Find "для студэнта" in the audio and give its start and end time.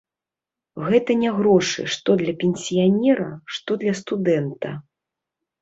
3.85-4.77